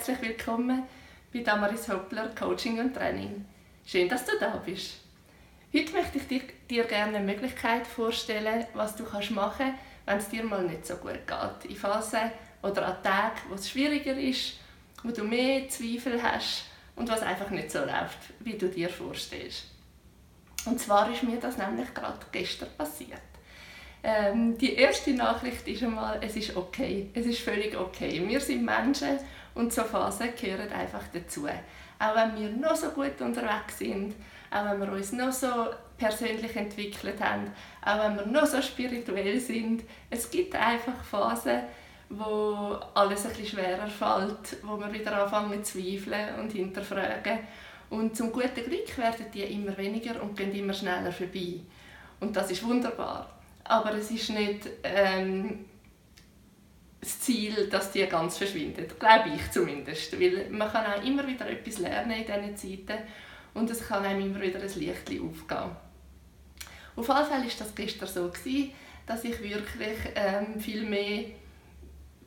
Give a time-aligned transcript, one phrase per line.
[0.00, 0.84] herzlich willkommen
[1.30, 3.44] bei Damaris Hoppler Coaching und Training.
[3.84, 4.94] Schön, dass du da bist.
[5.74, 9.02] Heute möchte ich dir gerne eine Möglichkeit vorstellen, was du
[9.34, 11.70] machen kannst, wenn es dir mal nicht so gut geht.
[11.70, 12.32] In Phasen
[12.62, 14.54] oder an Tagen, wo es schwieriger ist,
[15.02, 16.64] wo du mehr Zweifel hast
[16.96, 19.66] und was einfach nicht so läuft, wie du dir vorstellst.
[20.64, 23.20] Und zwar ist mir das nämlich gerade gestern passiert.
[24.02, 28.26] Ähm, die erste Nachricht ist einmal, es ist okay, es ist völlig okay.
[28.26, 29.18] Wir sind Menschen
[29.54, 31.46] und so Phasen gehören einfach dazu.
[31.98, 34.14] Auch wenn wir noch so gut unterwegs sind,
[34.50, 35.66] auch wenn wir uns noch so
[35.98, 37.52] persönlich entwickelt haben,
[37.84, 41.60] auch wenn wir noch so spirituell sind, es gibt einfach Phasen,
[42.08, 47.38] wo alles ein schwerer fällt, wo wir wieder anfangen zu zweifeln und hinterfragen.
[47.90, 51.60] Und zum guten Glück werden die immer weniger und gehen immer schneller vorbei.
[52.20, 53.30] Und das ist wunderbar.
[53.64, 55.66] Aber es ist nicht ähm,
[57.00, 58.98] das Ziel, dass die ganz verschwindet.
[59.00, 60.18] Glaube ich zumindest.
[60.20, 63.02] Weil man kann auch immer wieder etwas lernen in diesen Zeiten
[63.54, 65.76] und es kann einem immer wieder ein Licht aufgehen.
[66.96, 68.72] Auf jeden Fall war das gestern so, gewesen,
[69.06, 71.24] dass ich wirklich ähm, viel mehr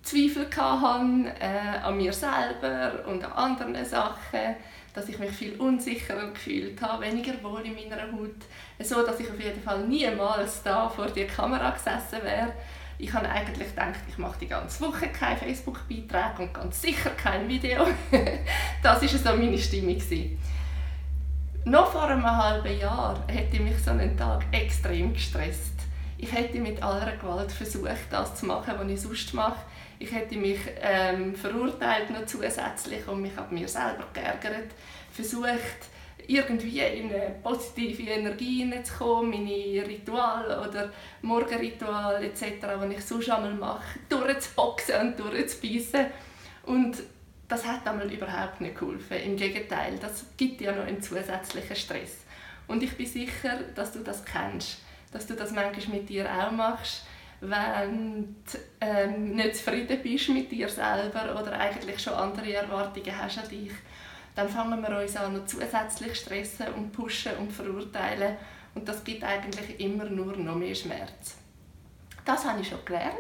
[0.02, 4.56] Zweifel hatte, äh, an mir selber und an anderen Sachen,
[4.94, 8.36] dass ich mich viel unsicherer gefühlt habe, weniger wohl in meiner Haut,
[8.80, 12.54] so dass ich auf jeden Fall niemals da vor der Kamera gesessen wäre.
[12.98, 17.48] Ich habe eigentlich gedacht, ich mache die ganze Woche keinen Facebook-Beitrag und ganz sicher kein
[17.48, 17.86] Video.
[18.84, 20.02] das war so meine Stimmung.
[21.66, 25.74] Noch vor einem halben Jahr hätte mich so einen Tag extrem gestresst.
[26.18, 29.60] Ich hätte mit aller Gewalt versucht, das zu machen, was ich sonst mache.
[30.00, 34.72] Ich hätte mich ähm, verurteilt noch zusätzlich und mich an mir selber geärgert.
[35.12, 35.90] Versucht,
[36.28, 42.44] irgendwie in eine positive Energie hineinzukommen, meine Rituale oder Morgenrituale etc.,
[42.90, 46.08] die ich sonst einmal mache, durchzuboxen und durchzubeissen.
[46.66, 46.98] Und
[47.48, 49.18] das hat einmal überhaupt nicht geholfen.
[49.18, 52.18] Im Gegenteil, das gibt ja noch einen zusätzlichen Stress.
[52.68, 54.80] Und ich bin sicher, dass du das kennst,
[55.12, 57.04] dass du das manchmal mit dir auch machst,
[57.42, 63.38] wenn du ähm, nicht zufrieden bist mit dir selber oder eigentlich schon andere Erwartungen hast
[63.38, 63.72] an dich
[64.36, 68.36] dann fangen wir uns an noch zusätzlich stressen und pushen und verurteilen
[68.76, 71.38] und das gibt eigentlich immer nur noch mehr Schmerz.
[72.26, 73.14] Das habe ich schon gelernt.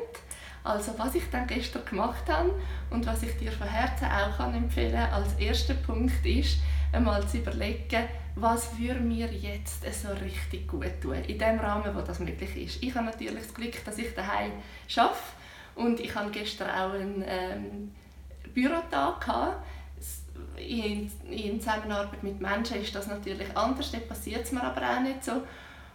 [0.63, 2.53] Also was ich dann gestern gemacht habe
[2.89, 6.59] und was ich dir von Herzen auch kann empfehlen als erster Punkt ist,
[6.93, 12.01] einmal zu überlegen, was würde mir jetzt so richtig gut tun, in dem Rahmen, wo
[12.01, 12.81] das möglich ist.
[12.81, 14.51] Ich habe natürlich das Glück, dass ich daheim
[14.95, 15.17] arbeite
[15.75, 17.91] und ich hatte gestern auch einen ähm,
[18.53, 19.65] Bürotag gehabt
[20.57, 25.01] in, in Zusammenarbeit mit Menschen ist das natürlich anders, dort passiert es mir aber auch
[25.01, 25.43] nicht so.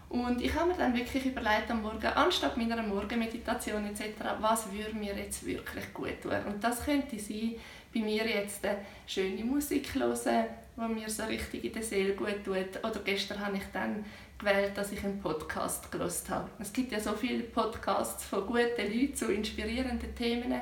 [0.08, 4.04] Und ich habe mir dann wirklich überlegt am Morgen, anstatt meiner Morgenmeditation etc.,
[4.40, 6.38] was würde mir jetzt wirklich gut tun.
[6.46, 7.56] Und das könnte sein,
[7.92, 12.44] bei mir jetzt eine schöne Musik hören, die mir so richtig in der Seele gut
[12.44, 12.82] tut.
[12.82, 14.04] Oder gestern habe ich dann
[14.38, 16.48] gewählt, dass ich einen Podcast gelesen habe.
[16.58, 20.60] Es gibt ja so viele Podcasts von guten Leuten zu inspirierenden Themen.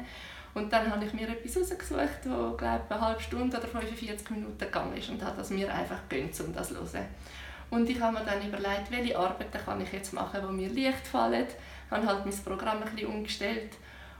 [0.57, 4.59] Und dann habe ich mir etwas rausgesucht, das glaube eine halbe Stunde oder 45 Minuten
[4.59, 7.05] gegangen ist und habe das mir einfach gönnt, um das zu hören.
[7.69, 11.07] Und ich habe mir dann überlegt, welche Arbeiten kann ich jetzt machen, die mir leicht
[11.07, 11.45] fallen.
[11.45, 13.75] Ich habe halt mein Programm ein bisschen umgestellt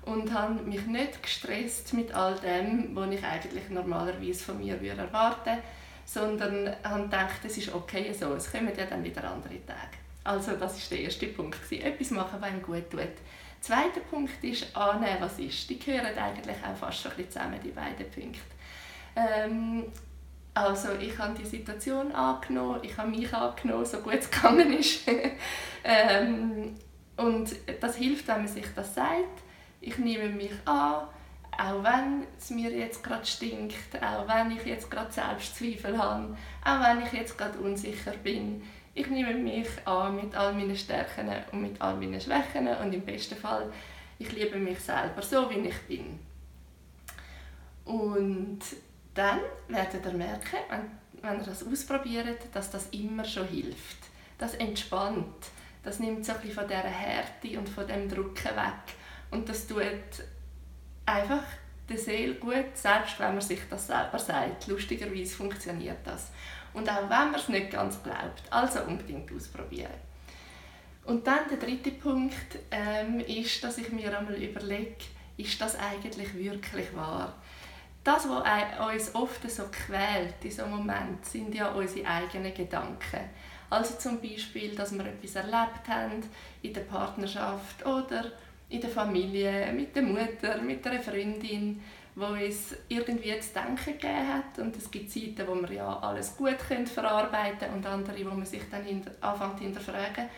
[0.05, 5.53] und habe mich nicht gestresst mit all dem, was ich eigentlich normalerweise von mir erwarten
[5.53, 5.63] würde,
[6.05, 10.06] sondern habe gedacht, es ist okay so, es kommen ja dann wieder andere Tage.
[10.27, 11.59] Also das war der erste Punkt.
[11.71, 13.01] Etwas machen, was einem gut tut.
[13.61, 15.71] Zweiter Punkt ist annehmen, was ist.
[15.71, 18.41] Die gehören eigentlich auch fast schon ein bisschen zusammen, die beiden Punkte.
[19.15, 19.85] Ähm,
[20.53, 25.03] also ich habe die Situation angenommen, ich habe mich angenommen, so gut es gegangen ist.
[25.85, 26.75] ähm,
[27.17, 29.43] und das hilft, wenn man sich das sagt.
[29.81, 31.07] Ich nehme mich an,
[31.57, 36.81] auch wenn es mir jetzt gerade stinkt, auch wenn ich jetzt gerade Selbstzweifel habe, auch
[36.81, 38.63] wenn ich jetzt gerade unsicher bin.
[38.97, 43.03] Ich nehme mich an mit all meinen Stärken und mit all meinen Schwächen und im
[43.03, 43.71] besten Fall,
[44.19, 46.19] ich liebe mich selber so, wie ich bin.
[47.85, 48.61] Und
[49.13, 53.99] dann werdet ihr merken, wenn, wenn ihr das ausprobiert, dass das immer schon hilft.
[54.39, 55.45] Das entspannt.
[55.83, 58.97] Das nimmt so ein von dieser Härte und von dem Drucken weg.
[59.31, 59.83] Und das tut
[61.05, 61.45] einfach
[61.87, 64.69] der Seele gut, selbst wenn man sich das selber sagt.
[64.69, 66.31] Lustigerweise funktioniert das.
[66.77, 69.95] Und auch wenn man es nicht ganz glaubt, also unbedingt ausprobieren.
[71.07, 75.07] Und dann der dritte Punkt ähm, ist, dass ich mir einmal überlege,
[75.39, 77.33] ist das eigentlich wirklich wahr?
[78.05, 83.21] Das, was uns oft so quält in so einem Moment, sind ja unsere eigenen Gedanken.
[83.71, 86.23] Also zum Beispiel, dass wir etwas erlebt haben
[86.61, 88.33] in der Partnerschaft oder
[88.69, 91.83] in der Familie, mit der Mutter, mit einer Freundin,
[92.17, 94.59] wo uns irgendwie zu denken gegeben hat.
[94.59, 98.47] Und es gibt Zeiten, wo wir ja alles gut verarbeiten können und andere, wo man
[98.47, 100.29] sich dann hinter, anfängt hinterfragen.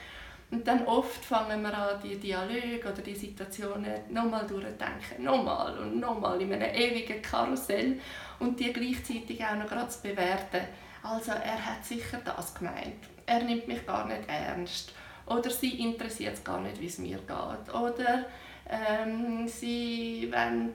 [0.50, 6.00] Und dann oft fangen wir an, die Dialoge oder die Situationen nochmal durchzudenken, nochmal und
[6.00, 8.00] nochmal in einem ewigen Karussell
[8.38, 10.66] und die gleichzeitig auch noch gerade zu bewerten.
[11.02, 12.96] Also er hat sicher das gemeint,
[13.26, 14.94] er nimmt mich gar nicht ernst
[15.26, 18.24] oder sie interessiert es gar nicht, wie es mir geht oder
[18.68, 20.72] ähm, sie wollen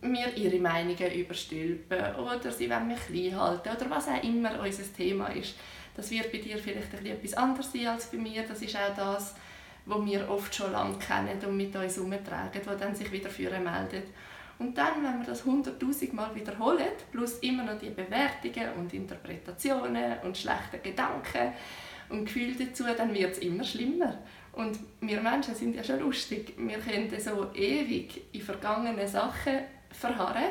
[0.00, 4.92] mir ihre Meinungen überstülpen oder sie wollen mich klein halten oder was auch immer unser
[4.92, 5.54] Thema ist.
[5.96, 8.44] Das wird bei dir vielleicht etwas anderes sein als bei mir.
[8.46, 9.34] Das ist auch das,
[9.86, 13.50] was wir oft schon lange kennen und mit uns herumtragen, das dann sich wieder für
[13.58, 14.04] meldet.
[14.58, 20.18] Und dann, wenn wir das hunderttausend Mal wiederholen, plus immer noch die Bewertungen und Interpretationen
[20.24, 21.52] und schlechte Gedanken
[22.08, 24.18] und Gefühle dazu, dann wird es immer schlimmer.
[24.52, 26.54] Und wir Menschen sind ja schon lustig.
[26.56, 29.58] Wir können so ewig in vergangenen Sachen
[29.90, 30.50] verharren.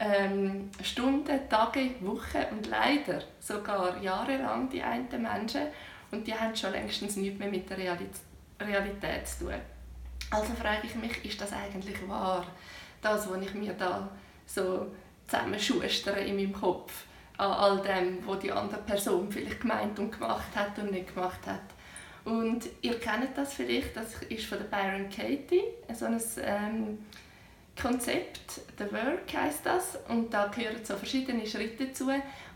[0.00, 5.62] Ähm, Stunden, Tage, Wochen und leider sogar jahrelang die einen Menschen.
[6.10, 9.54] Und die haben schon längstens nichts mehr mit der Realität zu tun.
[10.30, 12.46] Also frage ich mich, ist das eigentlich wahr?
[13.00, 14.08] Das, was ich mir da
[14.46, 14.86] so
[15.26, 17.04] zusammenschustere in meinem Kopf
[17.38, 21.46] an all dem, was die andere Person vielleicht gemeint und gemacht hat und nicht gemacht
[21.46, 21.60] hat.
[22.24, 26.98] Und ihr kennt das vielleicht, das ist von der Byron Katie, so ein ähm,
[27.82, 32.08] Konzept, The Work heißt das, und da gehören so verschiedene Schritte dazu.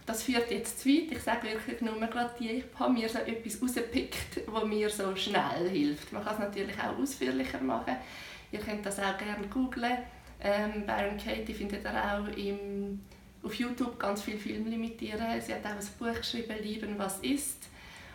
[0.07, 1.11] Das führt jetzt zu weit.
[1.11, 5.17] Ich sage wirklich nur gerade die, ich habe mir so etwas rausgepickt, das mir so
[5.17, 6.13] schnell hilft.
[6.13, 7.97] Man kann es natürlich auch ausführlicher machen.
[8.53, 9.99] Ihr könnt das auch gerne googlen.
[10.41, 13.01] Ähm, Baron Katie findet ihr auch im,
[13.43, 15.01] auf YouTube ganz viele Filme mit.
[15.01, 17.65] Sie hat auch ein Buch geschrieben, Lieben, was ist.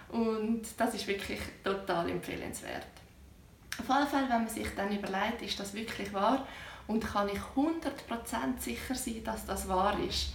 [0.08, 2.88] Und das ist wirklich total empfehlenswert.
[3.80, 6.48] Auf jeden Fall, wenn man sich dann überlegt, ist das wirklich wahr
[6.88, 10.34] und kann ich 100% sicher sein, dass das wahr ist,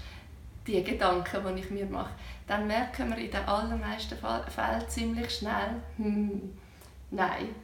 [0.66, 2.14] die Gedanken, die ich mir mache,
[2.46, 6.56] dann merken wir in den allermeisten Fällen ziemlich schnell, hm,
[7.10, 7.54] nein,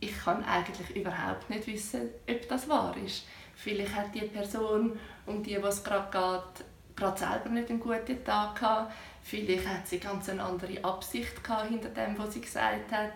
[0.00, 3.24] ich kann eigentlich überhaupt nicht wissen, ob das wahr ist.
[3.54, 6.66] Vielleicht hat die Person, um die es gerade geht,
[6.96, 8.92] gerade selber nicht einen guten Tag gehabt.
[9.22, 13.12] Vielleicht hat sie ganz eine andere Absicht gehabt hinter dem, was sie gesagt hat.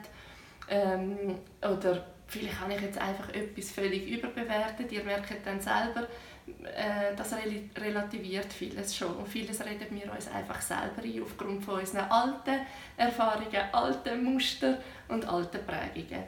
[0.71, 4.93] Ähm, oder vielleicht habe ich jetzt einfach etwas völlig überbewertet.
[4.93, 6.07] Ihr merkt dann selber,
[6.63, 7.35] äh, das
[7.77, 9.17] relativiert vieles schon.
[9.17, 12.61] Und vieles reden wir uns einfach selber ein, aufgrund von unseren alten
[12.97, 14.79] Erfahrungen, alten Muster
[15.09, 16.25] und alten Prägungen.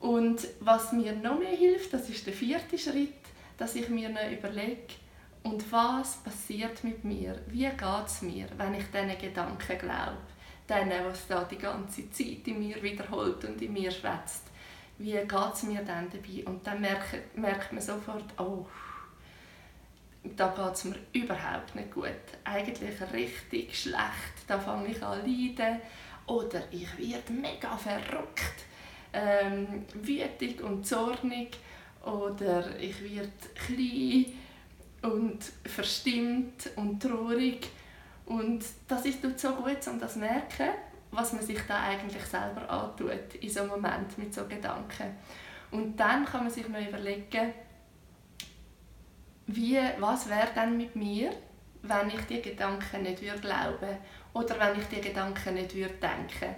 [0.00, 3.14] Und was mir noch mehr hilft, das ist der vierte Schritt,
[3.56, 4.94] dass ich mir noch überlege,
[5.42, 7.40] und was passiert mit mir?
[7.46, 10.18] Wie geht es mir, wenn ich diesen Gedanken glaube?
[10.68, 14.48] Denen, was da die ganze Zeit in mir wiederholt und in mir schwätzt
[14.98, 16.44] wie geht es mir dann dabei?
[16.44, 18.66] Und dann merkt, merkt man sofort, oh,
[20.36, 22.10] da geht es mir überhaupt nicht gut.
[22.44, 24.44] Eigentlich richtig schlecht.
[24.46, 25.80] Da fange ich an zu leiden.
[26.26, 28.64] Oder ich werde mega verrückt,
[29.12, 31.56] ähm, wütig und zornig.
[32.04, 34.26] Oder ich werde klein
[35.02, 37.68] und verstimmt und traurig.
[38.26, 40.70] Und das ist so gut, um das zu merken
[41.10, 45.16] was man sich da eigentlich selber antut in so einem Moment mit so Gedanken.
[45.70, 47.52] Und dann kann man sich noch überlegen,
[49.46, 51.32] wie, was wäre dann mit mir,
[51.82, 53.96] wenn ich die Gedanken nicht würde glauben
[54.34, 56.54] oder wenn ich die Gedanken nicht würde denken.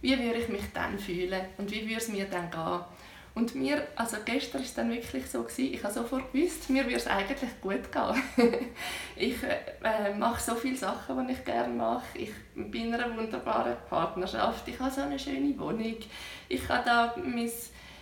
[0.00, 2.80] Wie würde ich mich dann fühlen und wie würde es mir dann gehen?
[3.34, 6.84] Und mir, also gestern war es dann wirklich so, gewesen, ich habe sofort gewusst, mir
[6.84, 8.22] würde es eigentlich gut gehen.
[9.16, 12.18] ich äh, mache so viele Sachen, die ich gerne mache.
[12.18, 14.68] Ich bin in einer wunderbaren Partnerschaft.
[14.68, 15.96] Ich habe so eine schöne Wohnung.
[16.48, 17.50] Ich kann da mein,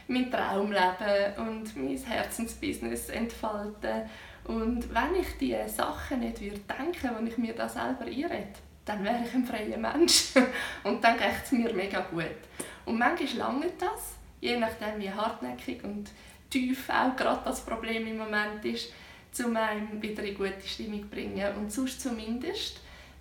[0.08, 4.10] mein Traum leben und mein Herzensbusiness entfalten.
[4.44, 8.48] Und wenn ich diese Sachen nicht würde denken würde, ich mir da selber einrede,
[8.84, 10.32] dann wäre ich ein freier Mensch.
[10.82, 12.24] und dann geht es mir mega gut.
[12.84, 16.10] Und manchmal lange das je nachdem wie hartnäckig und
[16.48, 18.92] tief auch gerade das Problem im Moment ist,
[19.44, 21.56] um einem wieder in gute Stimmung zu bringen.
[21.56, 22.80] Und sonst zumindest,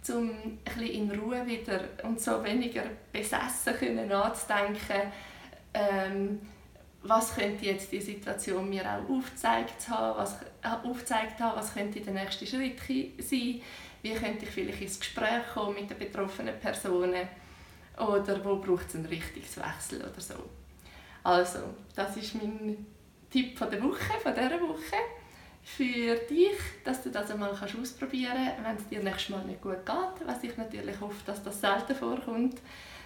[0.09, 0.31] um
[0.65, 5.11] ein in Ruhe wieder und so weniger besessen können nachzudenken,
[5.73, 6.39] ähm,
[7.03, 12.01] was könnte jetzt die Situation mir auch aufgezeigt haben, was, äh, aufgezeigt haben, was könnte
[12.01, 13.61] der nächste Schritt sein,
[14.01, 17.27] wie könnte ich vielleicht ins Gespräch kommen mit den betroffenen Personen
[17.97, 20.35] oder wo braucht es einen Richtungswechsel oder so.
[21.29, 21.59] Also,
[21.95, 22.87] das ist mein
[23.29, 24.97] Tipp von der Woche, von dieser Woche.
[25.61, 29.85] Für dich, dass du das einmal ausprobieren kannst, wenn es dir nächstes Mal nicht gut
[29.85, 30.27] geht.
[30.27, 32.59] Was ich natürlich hoffe, dass das selten vorkommt.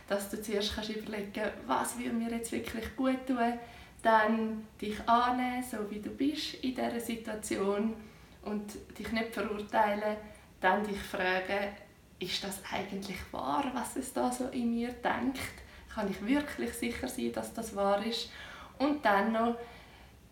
[0.08, 3.60] Dass du zuerst kannst überlegen kannst, was mir jetzt wirklich gut tun,
[4.02, 7.94] dann dich annehmen, so wie du bist in dieser Situation
[8.44, 10.16] und dich nicht verurteilen,
[10.62, 11.76] dann dich fragen,
[12.20, 15.63] ist das eigentlich wahr, was es da so in mir denkt?
[15.94, 18.30] Kann ich wirklich sicher sein, dass das wahr ist?
[18.80, 19.56] Und dann noch,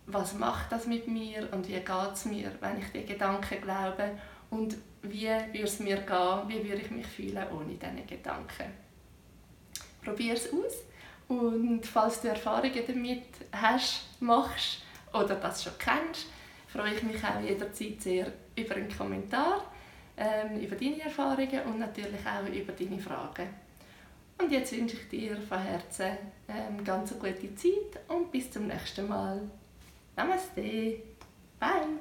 [0.07, 4.11] was macht das mit mir und wie geht es mir, wenn ich die Gedanken glaube
[4.49, 8.71] und wie würde es mir gehen, wie würde ich mich fühlen ohne diese Gedanken.
[10.03, 10.83] Probier es aus
[11.27, 14.81] und falls du Erfahrungen damit hast, machst
[15.13, 16.27] oder das schon kennst,
[16.67, 19.63] freue ich mich auch jederzeit sehr über einen Kommentar,
[20.17, 23.47] ähm, über deine Erfahrungen und natürlich auch über deine Fragen.
[24.41, 26.17] Und jetzt wünsche ich dir von Herzen
[26.47, 29.41] ähm, ganz eine gute Zeit und bis zum nächsten Mal.
[30.15, 31.03] Namaste.
[31.59, 31.99] Bye.